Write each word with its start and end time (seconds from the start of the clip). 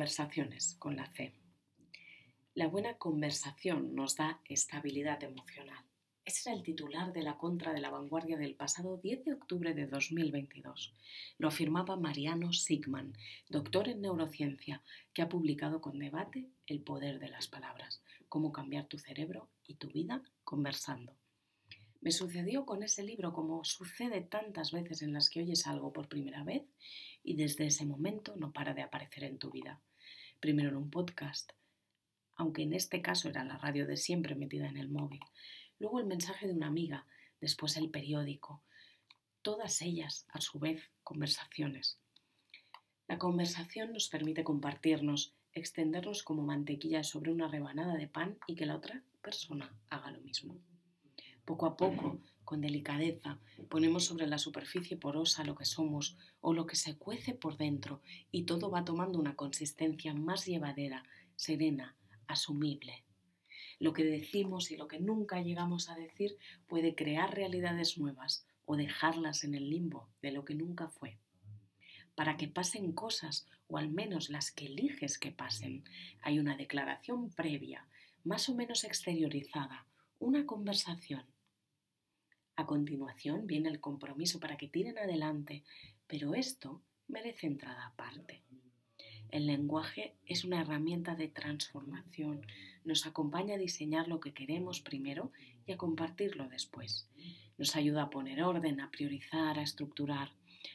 Conversaciones 0.00 0.76
con 0.78 0.96
la 0.96 1.06
C. 1.10 1.34
La 2.54 2.68
buena 2.68 2.96
conversación 2.96 3.94
nos 3.94 4.16
da 4.16 4.40
estabilidad 4.48 5.22
emocional. 5.22 5.84
Ese 6.24 6.48
era 6.48 6.56
el 6.56 6.64
titular 6.64 7.12
de 7.12 7.22
la 7.22 7.36
contra 7.36 7.74
de 7.74 7.82
la 7.82 7.90
vanguardia 7.90 8.38
del 8.38 8.54
pasado 8.54 8.96
10 8.96 9.26
de 9.26 9.34
octubre 9.34 9.74
de 9.74 9.86
2022. 9.86 10.94
Lo 11.36 11.48
afirmaba 11.48 11.98
Mariano 11.98 12.54
Sigman, 12.54 13.12
doctor 13.50 13.90
en 13.90 14.00
neurociencia, 14.00 14.82
que 15.12 15.20
ha 15.20 15.28
publicado 15.28 15.82
con 15.82 15.98
debate 15.98 16.48
El 16.66 16.80
poder 16.80 17.18
de 17.18 17.28
las 17.28 17.48
palabras, 17.48 18.02
cómo 18.30 18.52
cambiar 18.52 18.86
tu 18.86 18.96
cerebro 18.96 19.50
y 19.66 19.74
tu 19.74 19.88
vida 19.88 20.22
conversando. 20.44 21.14
Me 22.02 22.12
sucedió 22.12 22.64
con 22.64 22.82
ese 22.82 23.02
libro 23.02 23.34
como 23.34 23.62
sucede 23.62 24.22
tantas 24.22 24.72
veces 24.72 25.02
en 25.02 25.12
las 25.12 25.28
que 25.28 25.40
oyes 25.40 25.66
algo 25.66 25.92
por 25.92 26.08
primera 26.08 26.42
vez 26.44 26.64
y 27.22 27.36
desde 27.36 27.66
ese 27.66 27.84
momento 27.84 28.36
no 28.36 28.52
para 28.52 28.72
de 28.72 28.80
aparecer 28.80 29.24
en 29.24 29.38
tu 29.38 29.50
vida. 29.50 29.82
Primero 30.40 30.70
en 30.70 30.76
un 30.76 30.90
podcast, 30.90 31.52
aunque 32.36 32.62
en 32.62 32.72
este 32.72 33.02
caso 33.02 33.28
era 33.28 33.44
la 33.44 33.58
radio 33.58 33.86
de 33.86 33.98
siempre 33.98 34.34
metida 34.34 34.66
en 34.66 34.78
el 34.78 34.88
móvil. 34.88 35.20
Luego 35.78 36.00
el 36.00 36.06
mensaje 36.06 36.46
de 36.46 36.54
una 36.54 36.68
amiga, 36.68 37.06
después 37.38 37.76
el 37.76 37.90
periódico. 37.90 38.62
Todas 39.42 39.82
ellas, 39.82 40.26
a 40.30 40.40
su 40.40 40.58
vez, 40.58 40.82
conversaciones. 41.02 41.98
La 43.08 43.18
conversación 43.18 43.92
nos 43.92 44.08
permite 44.08 44.42
compartirnos, 44.42 45.34
extendernos 45.52 46.22
como 46.22 46.42
mantequilla 46.42 47.04
sobre 47.04 47.30
una 47.30 47.48
rebanada 47.48 47.96
de 47.96 48.08
pan 48.08 48.38
y 48.46 48.54
que 48.54 48.64
la 48.64 48.76
otra 48.76 49.02
persona 49.20 49.74
haga 49.90 50.12
lo 50.12 50.20
mismo. 50.20 50.58
Poco 51.50 51.66
a 51.66 51.76
poco, 51.76 52.20
con 52.44 52.60
delicadeza, 52.60 53.40
ponemos 53.68 54.04
sobre 54.04 54.28
la 54.28 54.38
superficie 54.38 54.96
porosa 54.96 55.42
lo 55.42 55.56
que 55.56 55.64
somos 55.64 56.16
o 56.40 56.54
lo 56.54 56.64
que 56.64 56.76
se 56.76 56.96
cuece 56.96 57.34
por 57.34 57.56
dentro 57.56 58.02
y 58.30 58.44
todo 58.44 58.70
va 58.70 58.84
tomando 58.84 59.18
una 59.18 59.34
consistencia 59.34 60.14
más 60.14 60.46
llevadera, 60.46 61.02
serena, 61.34 61.96
asumible. 62.28 63.02
Lo 63.80 63.92
que 63.92 64.04
decimos 64.04 64.70
y 64.70 64.76
lo 64.76 64.86
que 64.86 65.00
nunca 65.00 65.42
llegamos 65.42 65.88
a 65.88 65.96
decir 65.96 66.38
puede 66.68 66.94
crear 66.94 67.34
realidades 67.34 67.98
nuevas 67.98 68.46
o 68.64 68.76
dejarlas 68.76 69.42
en 69.42 69.56
el 69.56 69.70
limbo 69.70 70.08
de 70.22 70.30
lo 70.30 70.44
que 70.44 70.54
nunca 70.54 70.86
fue. 70.86 71.18
Para 72.14 72.36
que 72.36 72.46
pasen 72.46 72.92
cosas, 72.92 73.48
o 73.66 73.76
al 73.76 73.88
menos 73.88 74.30
las 74.30 74.52
que 74.52 74.66
eliges 74.66 75.18
que 75.18 75.32
pasen, 75.32 75.82
hay 76.22 76.38
una 76.38 76.56
declaración 76.56 77.28
previa, 77.32 77.88
más 78.22 78.48
o 78.48 78.54
menos 78.54 78.84
exteriorizada, 78.84 79.88
una 80.20 80.46
conversación. 80.46 81.24
A 82.60 82.66
continuación 82.66 83.46
viene 83.46 83.70
el 83.70 83.80
compromiso 83.80 84.38
para 84.38 84.58
que 84.58 84.68
tiren 84.68 84.98
adelante, 84.98 85.64
pero 86.06 86.34
esto 86.34 86.82
merece 87.08 87.46
entrada 87.46 87.86
aparte. 87.86 88.42
El 89.30 89.46
lenguaje 89.46 90.18
es 90.26 90.44
una 90.44 90.60
herramienta 90.60 91.14
de 91.14 91.28
transformación, 91.28 92.46
nos 92.84 93.06
acompaña 93.06 93.54
a 93.54 93.58
diseñar 93.58 94.08
lo 94.08 94.20
que 94.20 94.34
queremos 94.34 94.82
primero 94.82 95.32
y 95.64 95.72
a 95.72 95.78
compartirlo 95.78 96.50
después. 96.50 97.08
Nos 97.56 97.76
ayuda 97.76 98.02
a 98.02 98.10
poner 98.10 98.42
orden, 98.42 98.82
a 98.82 98.90
priorizar, 98.90 99.58
a 99.58 99.62
estructurar. 99.62 100.34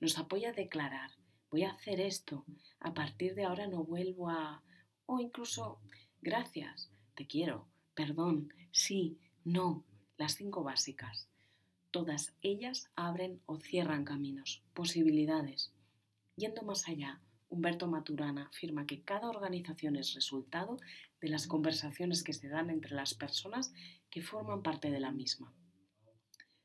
Nos 0.00 0.16
apoya 0.16 0.48
a 0.48 0.54
declarar, 0.54 1.10
voy 1.50 1.64
a 1.64 1.72
hacer 1.72 2.00
esto, 2.00 2.46
a 2.80 2.94
partir 2.94 3.34
de 3.34 3.44
ahora 3.44 3.66
no 3.66 3.84
vuelvo 3.84 4.30
a... 4.30 4.62
o 5.04 5.20
incluso, 5.20 5.78
gracias, 6.22 6.90
te 7.14 7.26
quiero, 7.26 7.68
perdón, 7.94 8.54
sí, 8.72 9.18
no, 9.44 9.84
las 10.16 10.36
cinco 10.36 10.64
básicas. 10.64 11.28
Todas 11.90 12.34
ellas 12.42 12.90
abren 12.94 13.40
o 13.46 13.58
cierran 13.58 14.04
caminos, 14.04 14.62
posibilidades. 14.74 15.72
Yendo 16.36 16.62
más 16.62 16.88
allá, 16.88 17.20
Humberto 17.48 17.86
Maturana 17.86 18.48
afirma 18.48 18.86
que 18.86 19.02
cada 19.02 19.28
organización 19.28 19.96
es 19.96 20.14
resultado 20.14 20.78
de 21.20 21.28
las 21.28 21.46
conversaciones 21.46 22.22
que 22.22 22.32
se 22.32 22.48
dan 22.48 22.70
entre 22.70 22.94
las 22.94 23.14
personas 23.14 23.72
que 24.10 24.20
forman 24.20 24.62
parte 24.62 24.90
de 24.90 25.00
la 25.00 25.12
misma. 25.12 25.52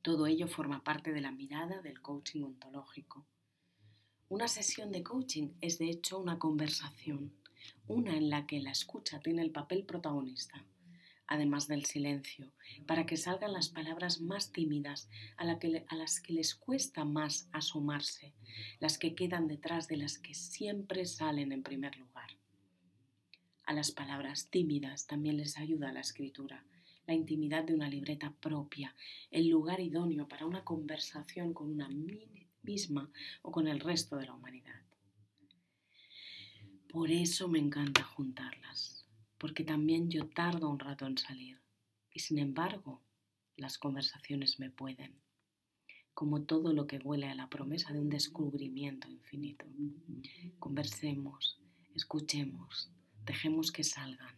Todo 0.00 0.26
ello 0.26 0.48
forma 0.48 0.82
parte 0.82 1.12
de 1.12 1.20
la 1.20 1.30
mirada 1.30 1.82
del 1.82 2.00
coaching 2.00 2.42
ontológico. 2.42 3.24
Una 4.28 4.48
sesión 4.48 4.90
de 4.90 5.02
coaching 5.02 5.50
es 5.60 5.78
de 5.78 5.90
hecho 5.90 6.18
una 6.18 6.38
conversación, 6.38 7.32
una 7.86 8.16
en 8.16 8.30
la 8.30 8.46
que 8.46 8.60
la 8.60 8.72
escucha 8.72 9.20
tiene 9.20 9.42
el 9.42 9.52
papel 9.52 9.84
protagonista 9.84 10.64
además 11.32 11.66
del 11.66 11.86
silencio, 11.86 12.52
para 12.86 13.06
que 13.06 13.16
salgan 13.16 13.54
las 13.54 13.70
palabras 13.70 14.20
más 14.20 14.52
tímidas, 14.52 15.08
a, 15.38 15.46
las 15.46 16.20
que 16.20 16.32
les 16.34 16.54
cuesta 16.54 17.06
más 17.06 17.48
asomarse, 17.52 18.34
las 18.80 18.98
que 18.98 19.14
quedan 19.14 19.48
detrás 19.48 19.88
de 19.88 19.96
las 19.96 20.18
que 20.18 20.34
siempre 20.34 21.06
salen 21.06 21.52
en 21.52 21.62
primer 21.62 21.96
lugar. 21.96 22.36
A 23.64 23.72
las 23.72 23.92
palabras 23.92 24.50
tímidas 24.50 25.06
también 25.06 25.38
les 25.38 25.56
ayuda 25.56 25.90
la 25.90 26.00
escritura, 26.00 26.66
la 27.06 27.14
intimidad 27.14 27.64
de 27.64 27.74
una 27.74 27.88
libreta 27.88 28.34
propia, 28.38 28.94
el 29.30 29.48
lugar 29.48 29.80
idóneo 29.80 30.28
para 30.28 30.44
una 30.44 30.64
conversación 30.64 31.54
con 31.54 31.70
una 31.70 31.88
misma 32.62 33.10
o 33.40 33.50
con 33.50 33.68
el 33.68 33.80
resto 33.80 34.16
de 34.16 34.26
la 34.26 34.34
humanidad. 34.34 34.82
Por 36.90 37.10
eso 37.10 37.48
me 37.48 37.58
encanta 37.58 38.02
juntarlas 38.02 39.01
porque 39.42 39.64
también 39.64 40.08
yo 40.08 40.28
tardo 40.28 40.70
un 40.70 40.78
rato 40.78 41.04
en 41.04 41.18
salir. 41.18 41.60
Y 42.14 42.20
sin 42.20 42.38
embargo, 42.38 43.02
las 43.56 43.76
conversaciones 43.76 44.60
me 44.60 44.70
pueden, 44.70 45.20
como 46.14 46.42
todo 46.42 46.72
lo 46.72 46.86
que 46.86 46.98
huele 46.98 47.26
a 47.26 47.34
la 47.34 47.48
promesa 47.48 47.92
de 47.92 47.98
un 47.98 48.08
descubrimiento 48.08 49.10
infinito. 49.10 49.66
Conversemos, 50.60 51.58
escuchemos, 51.92 52.92
dejemos 53.24 53.72
que 53.72 53.82
salgan. 53.82 54.36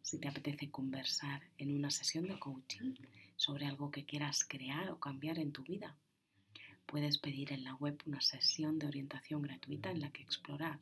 Si 0.00 0.18
te 0.18 0.28
apetece 0.28 0.70
conversar 0.70 1.42
en 1.58 1.74
una 1.74 1.90
sesión 1.90 2.26
de 2.26 2.38
coaching 2.38 2.94
sobre 3.36 3.66
algo 3.66 3.90
que 3.90 4.06
quieras 4.06 4.46
crear 4.48 4.90
o 4.92 4.98
cambiar 4.98 5.38
en 5.38 5.52
tu 5.52 5.62
vida, 5.62 5.94
puedes 6.86 7.18
pedir 7.18 7.52
en 7.52 7.64
la 7.64 7.74
web 7.74 8.00
una 8.06 8.22
sesión 8.22 8.78
de 8.78 8.86
orientación 8.86 9.42
gratuita 9.42 9.90
en 9.90 10.00
la 10.00 10.10
que 10.10 10.22
explorar 10.22 10.80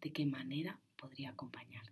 de 0.00 0.12
qué 0.12 0.24
manera 0.24 0.78
podría 1.02 1.30
acompañarte. 1.30 1.91